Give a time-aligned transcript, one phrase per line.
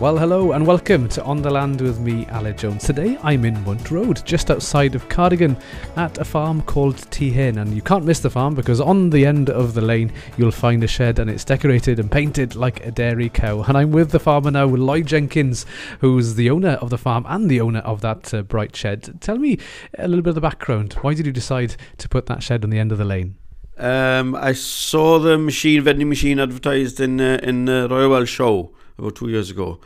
[0.00, 2.84] Well, hello and welcome to On the Land with me, Aled Jones.
[2.84, 5.56] Today I'm in Mwnt Road, just outside of Cardigan,
[5.96, 7.60] at a farm called Tehin.
[7.60, 10.84] And you can't miss the farm because on the end of the lane you'll find
[10.84, 13.62] a shed and it's decorated and painted like a dairy cow.
[13.62, 15.66] And I'm with the farmer now, Lloyd Jenkins,
[16.00, 19.20] who's the owner of the farm and the owner of that uh, bright shed.
[19.20, 19.58] Tell me
[19.98, 20.92] a little bit of the background.
[21.00, 23.34] Why did you decide to put that shed on the end of the lane?
[23.76, 28.72] Um, I saw the machine vending machine advertised in uh, in the Royal Welsh show
[28.98, 29.80] about two years ago,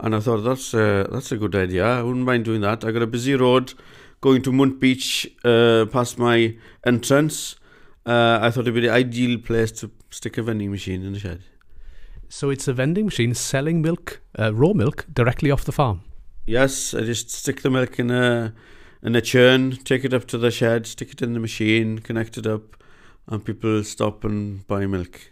[0.00, 1.84] and I thought that's uh, that's a good idea.
[1.86, 2.84] I wouldn't mind doing that.
[2.84, 3.74] I got a busy road
[4.20, 6.56] going to Mwnt Beach uh, past my
[6.86, 7.56] entrance.
[8.06, 11.18] Uh, I thought it'd be the ideal place to stick a vending machine in the
[11.18, 11.42] shed.
[12.28, 16.00] So it's a vending machine selling milk, uh, raw milk, directly off the farm.
[16.46, 18.54] Yes, I just stick the milk in a
[19.02, 22.38] in a churn, take it up to the shed, stick it in the machine, connect
[22.38, 22.82] it up,
[23.28, 25.30] and people stop and buy milk.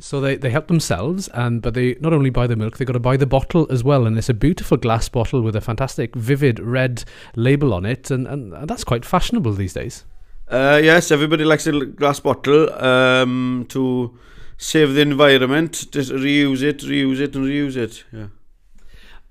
[0.00, 2.94] So they, they help themselves, and but they not only buy the milk, they got
[2.94, 6.16] to buy the bottle as well, and it's a beautiful glass bottle with a fantastic,
[6.16, 7.04] vivid red
[7.36, 10.04] label on it, and, and, and that's quite fashionable these days.
[10.48, 14.18] Uh, yes, everybody likes a glass bottle um, to
[14.56, 15.86] save the environment.
[15.90, 18.04] Just reuse it, reuse it, and reuse it.
[18.12, 18.26] Yeah.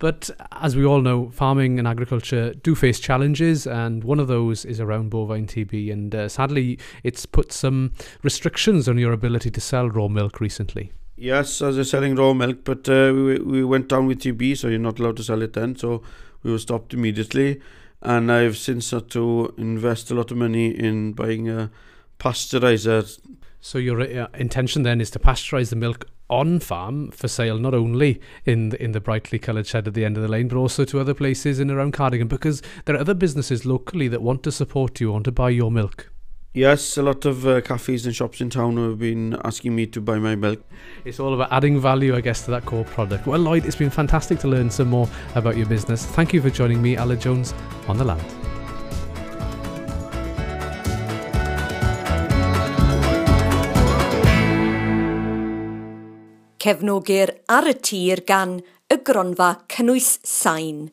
[0.03, 4.65] But as we all know, farming and agriculture do face challenges, and one of those
[4.65, 5.93] is around bovine TB.
[5.93, 10.91] And uh, sadly, it's put some restrictions on your ability to sell raw milk recently.
[11.15, 14.67] Yes, as they're selling raw milk, but uh, we we went down with TB, so
[14.67, 15.77] you're not allowed to sell it then.
[15.77, 16.03] So
[16.43, 17.61] we were stopped immediately,
[18.01, 21.71] and I've since had to invest a lot of money in buying a
[22.19, 23.21] pasteurizer.
[23.65, 27.73] So your uh, intention then is to pasteurize the milk on farm for sale, not
[27.73, 30.57] only in the, in the brightly coloured shed at the end of the lane, but
[30.57, 34.43] also to other places in around Cardigan, because there are other businesses locally that want
[34.43, 36.11] to support you, want to buy your milk.
[36.53, 40.01] Yes, a lot of uh, cafes and shops in town have been asking me to
[40.01, 40.61] buy my milk.
[41.05, 43.25] It's all about adding value, I guess, to that core product.
[43.25, 46.05] Well, Lloyd, it's been fantastic to learn some more about your business.
[46.05, 47.53] Thank you for joining me, Aled Jones,
[47.87, 48.42] on the land.
[56.63, 58.51] cefnogir ar y tir gan
[58.87, 60.85] y gronfa cynnwys sain.